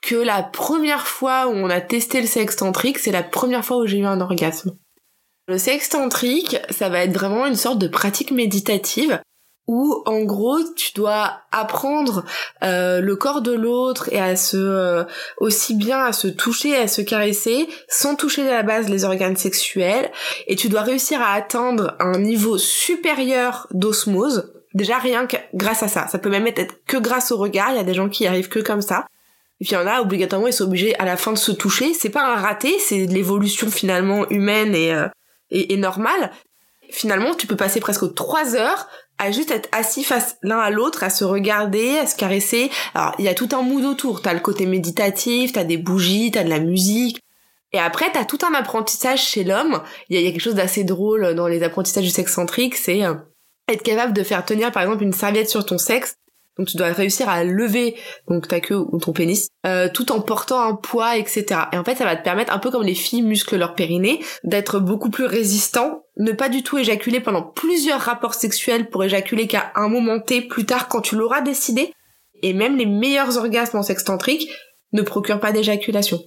[0.00, 3.78] que la première fois où on a testé le sexe tantrique, c'est la première fois
[3.78, 4.76] où j'ai eu un orgasme.
[5.48, 9.20] Le sexe tantrique, ça va être vraiment une sorte de pratique méditative
[9.66, 12.24] où en gros tu dois apprendre
[12.62, 15.04] euh, le corps de l'autre et à se euh,
[15.38, 19.36] aussi bien à se toucher à se caresser sans toucher à la base les organes
[19.36, 20.10] sexuels.
[20.46, 24.52] Et tu dois réussir à atteindre un niveau supérieur d'osmose.
[24.74, 26.08] Déjà rien que grâce à ça.
[26.08, 27.70] Ça peut même être que grâce au regard.
[27.70, 29.06] Il y a des gens qui y arrivent que comme ça.
[29.60, 31.52] Et puis il y en a obligatoirement ils sont obligés à la fin de se
[31.52, 31.94] toucher.
[31.94, 32.78] C'est pas un raté.
[32.80, 35.08] C'est l'évolution finalement humaine et, euh,
[35.50, 36.32] et, et normale
[36.90, 41.04] finalement tu peux passer presque trois heures à juste être assis face l'un à l'autre,
[41.04, 42.70] à se regarder, à se caresser.
[42.94, 44.22] Alors, il y a tout un mood autour.
[44.22, 47.20] T'as le côté méditatif, t'as des bougies, t'as de la musique.
[47.72, 49.82] Et après, t'as tout un apprentissage chez l'homme.
[50.08, 52.38] Il y, a- quelque chose d'assez drôle dans les apprentissages du sexe
[52.74, 53.14] c'est euh,
[53.68, 56.14] être capable de faire tenir, par exemple, une serviette sur ton sexe.
[56.56, 57.96] Donc, tu dois réussir à lever
[58.28, 61.62] donc ta queue ou ton pénis, euh, tout en portant un poids, etc.
[61.72, 64.24] Et en fait, ça va te permettre, un peu comme les filles musclent leur périnée,
[64.44, 69.46] d'être beaucoup plus résistant, ne pas du tout éjaculer pendant plusieurs rapports sexuels pour éjaculer
[69.46, 71.92] qu'à un moment T plus tard quand tu l'auras décidé.
[72.42, 74.48] Et même les meilleurs orgasmes en sexe tantrique
[74.92, 76.22] ne procurent pas d'éjaculation.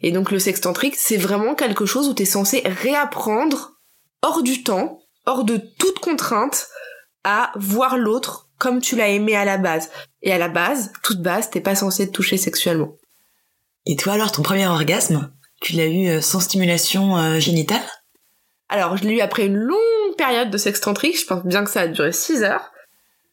[0.00, 3.72] Et donc le sexe tantrique, c'est vraiment quelque chose où t'es censé réapprendre
[4.22, 6.68] hors du temps, hors de toute contrainte,
[7.24, 9.90] à voir l'autre comme tu l'as aimé à la base.
[10.22, 12.92] Et à la base, toute base, t'es pas censé te toucher sexuellement.
[13.86, 17.82] Et toi alors, ton premier orgasme, tu l'as eu euh, sans stimulation euh, génitale?
[18.72, 21.70] Alors, je l'ai eu après une longue période de sexe tantrique, je pense bien que
[21.70, 22.72] ça a duré 6 heures.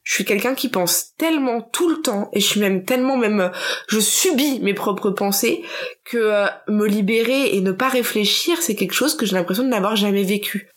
[0.02, 3.40] Je suis quelqu'un qui pense tellement tout le temps, et je suis même tellement même...
[3.40, 3.48] euh,
[3.88, 5.64] Je subis mes propres pensées,
[6.04, 9.70] que euh, me libérer et ne pas réfléchir, c'est quelque chose que j'ai l'impression de
[9.70, 10.68] n'avoir jamais vécu.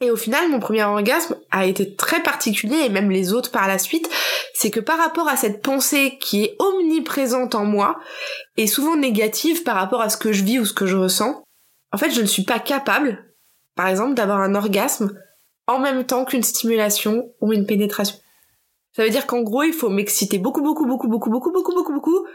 [0.00, 3.68] Et au final, mon premier orgasme a été très particulier, et même les autres par
[3.68, 4.10] la suite,
[4.54, 8.00] c'est que par rapport à cette pensée qui est omniprésente en moi,
[8.56, 11.44] et souvent négative par rapport à ce que je vis ou ce que je ressens,
[11.92, 13.29] en fait, je ne suis pas capable,
[13.80, 15.18] par exemple, d'avoir un orgasme
[15.66, 18.18] en même temps qu'une stimulation ou une pénétration.
[18.94, 21.94] Ça veut dire qu'en gros, il faut m'exciter beaucoup, beaucoup, beaucoup, beaucoup, beaucoup, beaucoup, beaucoup,
[21.94, 22.26] beaucoup,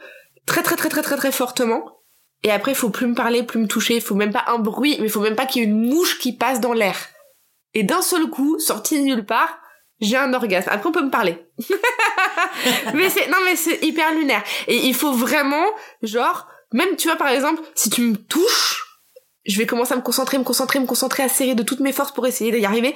[0.47, 1.99] très, très, très, très, très, très fortement.
[2.41, 4.58] Et après, il faut plus me parler, plus me toucher, il faut même pas un
[4.58, 6.97] bruit, mais il faut même pas qu'il y ait une mouche qui passe dans l'air.
[7.75, 9.60] Et d'un seul coup, sorti de nulle part,
[10.01, 10.69] j'ai un orgasme.
[10.71, 11.45] Après, on peut me parler.
[12.95, 14.43] mais c'est, non, mais c'est hyper lunaire.
[14.67, 15.67] Et il faut vraiment,
[16.01, 18.84] genre, même, tu vois, par exemple, si tu me touches,
[19.45, 21.91] je vais commencer à me concentrer, me concentrer, me concentrer, à serrer de toutes mes
[21.91, 22.95] forces pour essayer d'y arriver.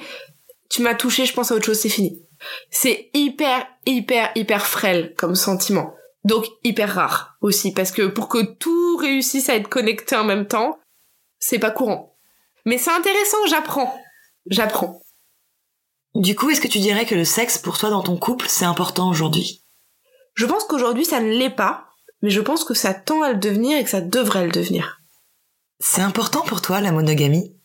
[0.68, 2.22] Tu m'as touché, je pense à autre chose, c'est fini.
[2.70, 5.94] C'est hyper, hyper, hyper frêle comme sentiment.
[6.24, 10.46] Donc hyper rare aussi, parce que pour que tout réussisse à être connecté en même
[10.46, 10.78] temps,
[11.38, 12.16] c'est pas courant.
[12.66, 13.94] Mais c'est intéressant, j'apprends.
[14.46, 15.00] J'apprends.
[16.14, 18.64] Du coup, est-ce que tu dirais que le sexe pour toi dans ton couple, c'est
[18.64, 19.64] important aujourd'hui?
[20.34, 21.86] Je pense qu'aujourd'hui ça ne l'est pas,
[22.22, 24.99] mais je pense que ça tend à le devenir et que ça devrait le devenir.
[25.80, 27.56] C'est important pour toi la monogamie?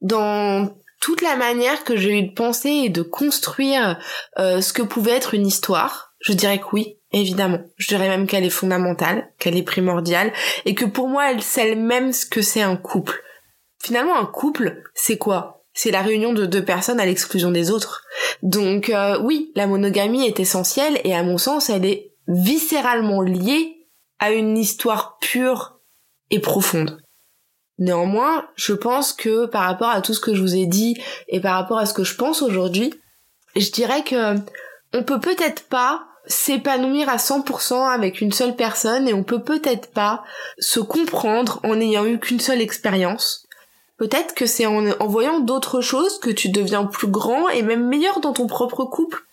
[0.00, 3.98] Dans toute la manière que j'ai eu de penser et de construire
[4.38, 7.60] euh, ce que pouvait être une histoire, je dirais que oui, évidemment.
[7.76, 10.32] Je dirais même qu'elle est fondamentale, qu'elle est primordiale,
[10.64, 13.22] et que pour moi, elle sait même ce que c'est un couple.
[13.80, 15.64] Finalement, un couple, c'est quoi?
[15.72, 18.02] C'est la réunion de deux personnes à l'exclusion des autres.
[18.42, 23.86] Donc euh, oui, la monogamie est essentielle, et à mon sens, elle est viscéralement liée
[24.18, 25.78] à une histoire pure
[26.30, 27.00] et profonde.
[27.78, 30.96] Néanmoins, je pense que par rapport à tout ce que je vous ai dit
[31.28, 32.94] et par rapport à ce que je pense aujourd'hui,
[33.54, 34.36] je dirais que
[34.94, 39.90] on peut peut-être pas s'épanouir à 100% avec une seule personne et on peut peut-être
[39.92, 40.24] pas
[40.58, 43.46] se comprendre en n'ayant eu qu'une seule expérience.
[43.98, 47.86] Peut-être que c'est en, en voyant d'autres choses que tu deviens plus grand et même
[47.86, 49.25] meilleur dans ton propre couple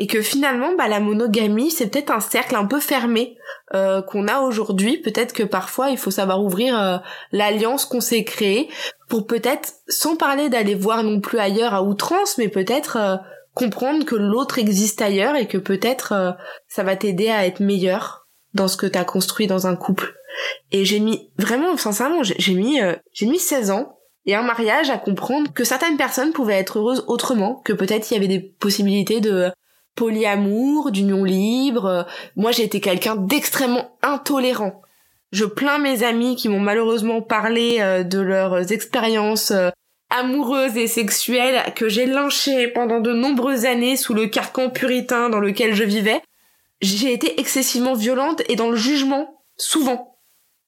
[0.00, 3.36] et que finalement bah la monogamie c'est peut-être un cercle un peu fermé
[3.74, 4.96] euh, qu'on a aujourd'hui.
[4.98, 6.96] Peut-être que parfois il faut savoir ouvrir euh,
[7.30, 8.68] l'alliance qu'on s'est créée
[9.08, 13.16] pour peut-être sans parler d'aller voir non plus ailleurs à outrance mais peut-être euh,
[13.54, 16.36] comprendre que l'autre existe ailleurs et que peut-être
[16.68, 20.14] ça va t'aider à être meilleur dans ce que t'as construit dans un couple.
[20.70, 22.78] Et j'ai mis vraiment sincèrement j'ai mis
[23.12, 27.04] j'ai mis 16 ans et un mariage à comprendre que certaines personnes pouvaient être heureuses
[27.08, 29.50] autrement, que peut-être il y avait des possibilités de
[29.94, 32.06] polyamour, d'union libre.
[32.36, 34.82] Moi, j'ai été quelqu'un d'extrêmement intolérant.
[35.32, 39.70] Je plains mes amis qui m'ont malheureusement parlé euh, de leurs expériences euh,
[40.10, 45.38] amoureuses et sexuelles que j'ai lynchées pendant de nombreuses années sous le carcan puritain dans
[45.38, 46.20] lequel je vivais.
[46.80, 50.18] J'ai été excessivement violente et dans le jugement, souvent.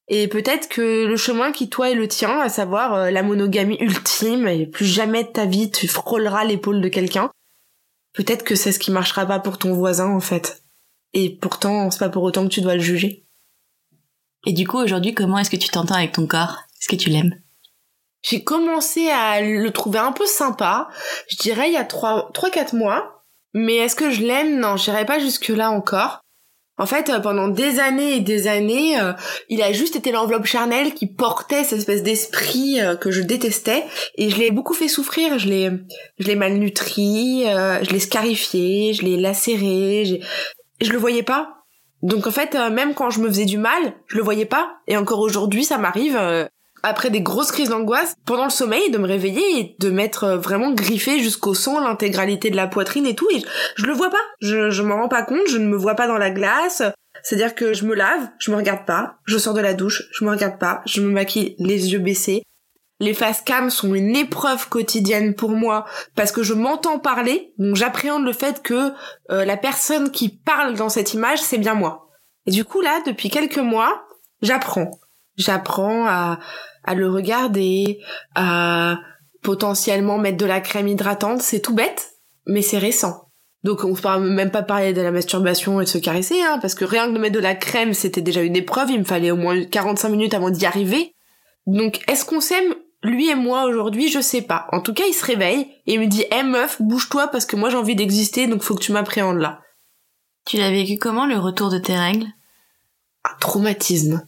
[0.09, 3.79] Et peut-être que le chemin qui toi est le tien, à savoir euh, la monogamie
[3.81, 7.31] ultime, et plus jamais de ta vie tu frôleras l'épaule de quelqu'un,
[8.13, 10.63] peut-être que c'est ce qui marchera pas pour ton voisin en fait.
[11.15, 13.27] Et pourtant, c'est pas pour autant que tu dois le juger.
[14.47, 16.63] Et du coup, aujourd'hui, comment est-ce que tu t'entends avec ton corps?
[16.81, 17.35] Est-ce que tu l'aimes?
[18.23, 20.89] J'ai commencé à le trouver un peu sympa,
[21.29, 23.23] je dirais il y a 3 trois 4 mois.
[23.55, 24.61] Mais est-ce que je l'aime?
[24.61, 26.21] Non, j'irai pas jusque là encore.
[26.79, 29.13] En fait, euh, pendant des années et des années, euh,
[29.49, 33.85] il a juste été l'enveloppe charnelle qui portait cette espèce d'esprit euh, que je détestais
[34.17, 35.39] et je l'ai beaucoup fait souffrir.
[35.39, 35.71] Je l'ai,
[36.19, 40.21] je l'ai malnutri, je l'ai scarifié, je l'ai lacéré.
[40.81, 41.59] Je le voyais pas.
[42.03, 44.79] Donc en fait, même quand je me faisais du mal, je le voyais pas.
[44.89, 46.19] Et encore aujourd'hui, ça m'arrive
[46.83, 50.37] après des grosses crises d'angoisse, pendant le sommeil, de me réveiller et de mettre euh,
[50.37, 53.43] vraiment griffé jusqu'au sang l'intégralité de la poitrine et tout, et
[53.77, 54.23] je, le vois pas.
[54.41, 56.83] Je, je m'en rends pas compte, je ne me vois pas dans la glace.
[57.23, 60.25] C'est-à-dire que je me lave, je me regarde pas, je sors de la douche, je
[60.25, 62.43] me regarde pas, je me maquille les yeux baissés.
[63.01, 67.77] Les face cam sont une épreuve quotidienne pour moi parce que je m'entends parler, donc
[67.77, 68.93] j'appréhende le fait que
[69.31, 72.09] euh, la personne qui parle dans cette image, c'est bien moi.
[72.47, 74.05] Et du coup là, depuis quelques mois,
[74.41, 74.91] j'apprends.
[75.37, 76.39] J'apprends à
[76.85, 78.01] à le regarder,
[78.35, 78.99] à
[79.43, 82.13] potentiellement mettre de la crème hydratante, c'est tout bête,
[82.47, 83.29] mais c'est récent.
[83.65, 86.75] Donc on peut même pas parler de la masturbation et de se caresser, hein, parce
[86.75, 89.31] que rien que de mettre de la crème, c'était déjà une épreuve, il me fallait
[89.31, 91.15] au moins 45 minutes avant d'y arriver.
[91.67, 94.67] Donc est-ce qu'on s'aime lui et moi aujourd'hui, je sais pas.
[94.73, 97.57] En tout cas, il se réveille et il me dit "Eh meuf, bouge-toi parce que
[97.57, 99.61] moi j'ai envie d'exister, donc faut que tu m'appréhendes là."
[100.45, 102.27] Tu l'as vécu comment le retour de tes règles?
[103.25, 104.27] Un traumatisme.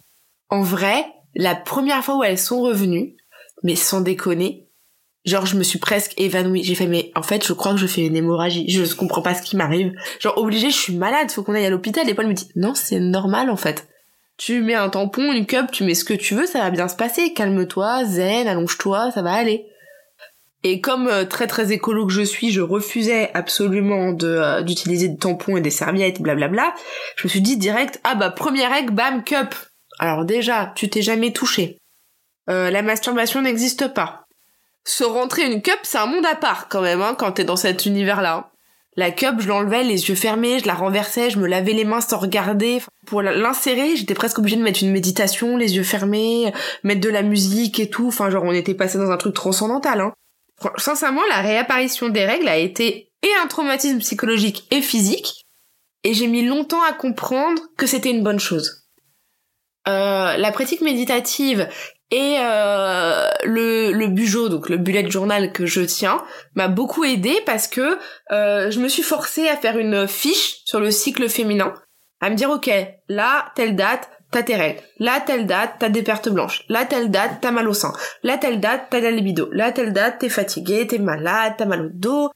[0.48, 3.16] En vrai, la première fois où elles sont revenues,
[3.62, 4.68] mais sans déconner,
[5.24, 6.62] genre je me suis presque évanouie.
[6.62, 8.68] J'ai fait mais en fait je crois que je fais une hémorragie.
[8.70, 9.92] Je comprends pas ce qui m'arrive.
[10.20, 12.08] Genre obligé, je suis malade, faut qu'on aille à l'hôpital.
[12.08, 13.88] Et Paul me dit non c'est normal en fait.
[14.36, 16.88] Tu mets un tampon, une cup, tu mets ce que tu veux, ça va bien
[16.88, 17.32] se passer.
[17.34, 19.66] Calme-toi, zen, allonge-toi, ça va aller.
[20.64, 25.08] Et comme euh, très très écolo que je suis, je refusais absolument de euh, d'utiliser
[25.08, 26.74] des tampons et des serviettes, blablabla.
[27.16, 29.54] Je me suis dit direct, ah bah première règle, bam, cup.
[29.98, 31.78] Alors déjà, tu t'es jamais touché.
[32.50, 34.24] Euh, la masturbation n'existe pas.
[34.84, 37.56] Se rentrer une cup, c'est un monde à part quand même, hein, quand t'es dans
[37.56, 38.50] cet univers-là.
[38.96, 42.00] La cup, je l'enlevais les yeux fermés, je la renversais, je me lavais les mains
[42.00, 42.80] sans regarder.
[43.06, 46.52] Pour l'insérer, j'étais presque obligée de mettre une méditation, les yeux fermés,
[46.84, 48.06] mettre de la musique et tout.
[48.08, 50.00] Enfin, genre, on était passé dans un truc transcendantal.
[50.00, 50.12] Hein.
[50.76, 55.44] Sincèrement, la réapparition des règles a été et un traumatisme psychologique et physique.
[56.04, 58.83] Et j'ai mis longtemps à comprendre que c'était une bonne chose.
[59.86, 61.68] Euh, la pratique méditative
[62.10, 66.22] et euh, le, le bujo, donc le bullet journal que je tiens,
[66.54, 67.98] m'a beaucoup aidé parce que
[68.30, 71.74] euh, je me suis forcée à faire une fiche sur le cycle féminin,
[72.20, 72.70] à me dire ok,
[73.08, 77.10] là telle date, t'as tes règles, là telle date, t'as des pertes blanches, là telle
[77.10, 77.92] date, t'as mal au sein,
[78.22, 81.86] là telle date, t'as la libido, là telle date, t'es fatigué, t'es malade, t'as mal
[81.86, 82.30] au dos,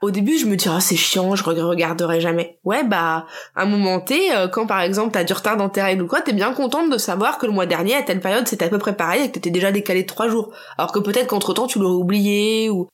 [0.00, 2.58] au début, je me disais, oh, c'est chiant, je regarderai jamais.
[2.64, 5.82] Ouais, bah, à un moment T, euh, quand par exemple t'as du retard dans tes
[5.82, 8.48] règles ou quoi, t'es bien contente de savoir que le mois dernier, à telle période,
[8.48, 10.54] c'était à peu près pareil et que t'étais déjà décalé de trois jours.
[10.78, 12.88] Alors que peut-être qu'entre temps, tu l'aurais oublié ou...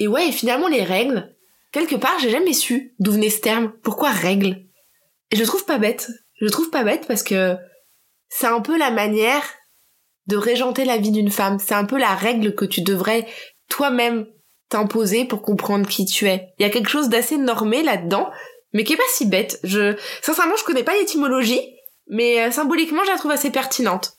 [0.00, 1.36] Et ouais, et finalement, les règles,
[1.70, 3.72] quelque part, j'ai jamais su d'où venait ce terme.
[3.82, 4.64] Pourquoi règles?
[5.30, 6.10] Et je trouve pas bête.
[6.40, 7.56] Je trouve pas bête parce que
[8.28, 9.44] c'est un peu la manière
[10.26, 11.60] de régenter la vie d'une femme.
[11.60, 13.24] C'est un peu la règle que tu devrais
[13.68, 14.26] toi-même
[14.74, 16.52] t'imposer pour comprendre qui tu es.
[16.58, 18.28] Il y a quelque chose d'assez normé là-dedans,
[18.72, 19.60] mais qui est pas si bête.
[19.62, 21.60] Je, sincèrement, je connais pas l'étymologie,
[22.08, 24.18] mais euh, symboliquement, je la trouve assez pertinente.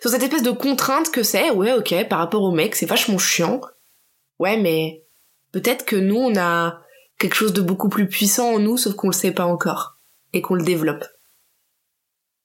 [0.00, 3.18] Sur cette espèce de contrainte que c'est, ouais, ok, par rapport au mec, c'est vachement
[3.18, 3.60] chiant.
[4.38, 5.04] Ouais, mais
[5.50, 6.80] peut-être que nous, on a
[7.18, 9.98] quelque chose de beaucoup plus puissant en nous, sauf qu'on le sait pas encore.
[10.32, 11.04] Et qu'on le développe.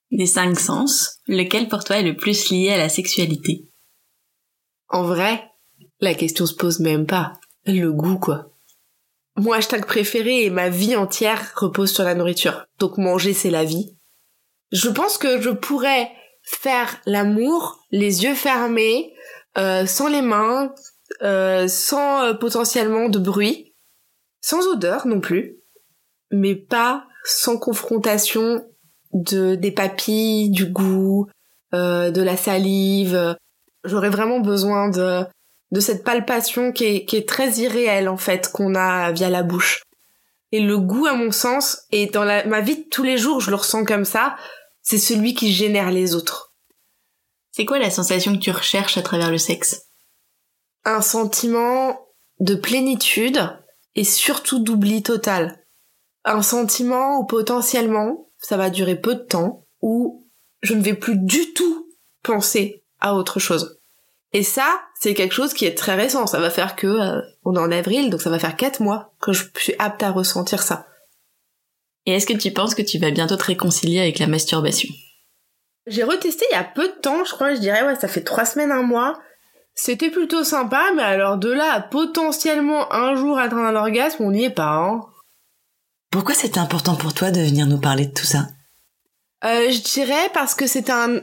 [0.10, 3.70] Des cinq sens, lequel pour toi est le plus lié à la sexualité?
[4.90, 5.44] En vrai,
[6.00, 7.34] la question se pose même pas.
[7.66, 8.50] Le goût, quoi.
[9.36, 12.68] Mon hashtag préféré et ma vie entière repose sur la nourriture.
[12.78, 13.96] Donc manger, c'est la vie.
[14.72, 16.12] Je pense que je pourrais
[16.44, 19.14] faire l'amour les yeux fermés,
[19.58, 20.74] euh, sans les mains,
[21.22, 23.74] euh, sans euh, potentiellement de bruit,
[24.42, 25.58] sans odeur non plus,
[26.32, 28.66] mais pas sans confrontation
[29.14, 31.28] de des papilles, du goût,
[31.72, 33.36] de la salive.
[33.84, 35.26] J'aurais vraiment besoin de
[35.74, 39.42] de cette palpation qui est, qui est très irréelle en fait qu'on a via la
[39.42, 39.82] bouche.
[40.52, 43.42] Et le goût à mon sens, et dans la, ma vie de tous les jours
[43.42, 44.38] je le ressens comme ça,
[44.84, 46.54] c'est celui qui génère les autres.
[47.52, 49.88] C'est quoi la sensation que tu recherches à travers le sexe?
[50.86, 52.08] Un sentiment
[52.40, 53.42] de plénitude
[53.96, 55.66] et surtout d'oubli total.
[56.24, 60.28] Un sentiment où potentiellement ça va durer peu de temps, où
[60.62, 61.88] je ne vais plus du tout
[62.22, 63.80] penser à autre chose.
[64.34, 66.28] Et ça, c'est quelque chose qui est très récent.
[66.28, 69.14] Ça va faire que euh, on est en avril, donc ça va faire quatre mois
[69.20, 70.88] que je suis apte à ressentir ça.
[72.06, 74.88] Et est-ce que tu penses que tu vas bientôt te réconcilier avec la masturbation?
[75.88, 78.24] J'ai retesté il y a peu de temps, je crois, je dirais ouais, ça fait
[78.24, 79.20] trois semaines, un mois.
[79.76, 84.32] C'était plutôt sympa, mais alors de là à potentiellement un jour atteindre un orgasme, on
[84.32, 84.72] n'y est pas.
[84.72, 85.02] Hein.
[86.12, 88.48] Pourquoi c'était important pour toi de venir nous parler de tout ça?
[89.44, 91.20] Euh, Je dirais parce que c'est un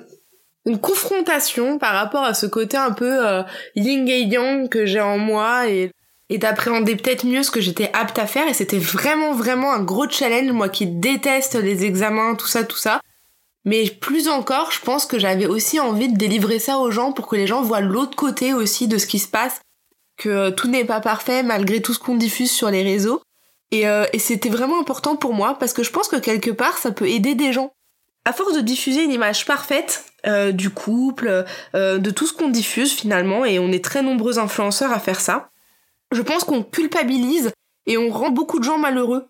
[0.71, 3.43] une confrontation par rapport à ce côté un peu euh,
[3.75, 5.93] yin et yang que j'ai en moi et,
[6.31, 8.47] d'appréhender peut-être mieux ce que j'étais apte à faire.
[8.47, 12.77] Et c'était vraiment vraiment un gros challenge moi qui déteste les examens tout ça tout
[12.77, 13.01] ça.
[13.65, 17.27] Mais plus encore je pense que j'avais aussi envie de délivrer ça aux gens pour
[17.27, 19.61] que les gens voient l'autre côté aussi de ce qui se passe
[20.17, 23.23] que tout n'est pas parfait malgré tout ce qu'on diffuse sur les réseaux.
[23.75, 26.93] Euh, et c'était vraiment important pour moi parce que je pense que quelque part ça
[26.93, 27.73] peut aider des gens.
[28.25, 32.49] À force de diffuser une image parfaite euh, du couple, euh, de tout ce qu'on
[32.49, 35.51] diffuse finalement, et on est très nombreux influenceurs à faire ça,
[36.13, 37.53] je pense qu'on culpabilise
[37.87, 39.27] et on rend beaucoup de gens malheureux.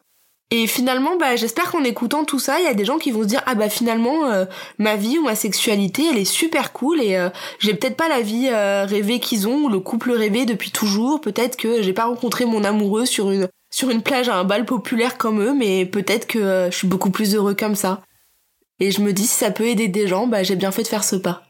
[0.53, 3.23] Et finalement, bah, j'espère qu'en écoutant tout ça, il y a des gens qui vont
[3.23, 4.47] se dire ah bah finalement euh,
[4.79, 7.17] ma vie ou ma sexualité, elle est super cool et
[7.61, 11.21] j'ai peut-être pas la vie rêvée qu'ils ont ou le couple rêvé depuis toujours.
[11.21, 14.65] Peut-être que j'ai pas rencontré mon amoureux sur une sur une plage à un bal
[14.65, 18.01] populaire comme eux, mais peut-être que je suis beaucoup plus heureux comme ça.
[18.81, 20.89] Et je me dis, si ça peut aider des gens, bah, j'ai bien fait de
[20.89, 21.43] faire ce pas.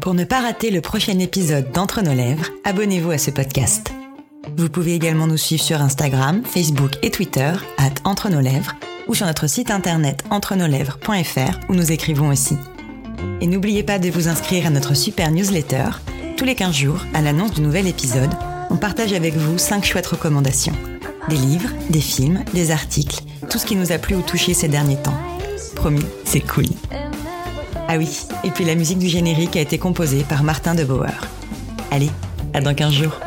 [0.00, 3.92] Pour ne pas rater le prochain épisode d'Entre nos lèvres, abonnez-vous à ce podcast.
[4.56, 8.74] Vous pouvez également nous suivre sur Instagram, Facebook et Twitter, at Entre nos lèvres,
[9.08, 12.56] ou sur notre site internet entrenoslèvres.fr où nous écrivons aussi.
[13.40, 15.90] Et n'oubliez pas de vous inscrire à notre super newsletter.
[16.36, 18.30] Tous les 15 jours, à l'annonce du nouvel épisode,
[18.70, 20.74] on partage avec vous 5 chouettes recommandations.
[21.30, 24.66] Des livres, des films, des articles, tout ce qui nous a plu ou touché ces
[24.66, 25.16] derniers temps.
[25.76, 26.64] Promis, c'est cool.
[27.86, 31.20] Ah oui, et puis la musique du générique a été composée par Martin de Bauer.
[31.92, 32.10] Allez,
[32.52, 33.20] à dans 15 jours.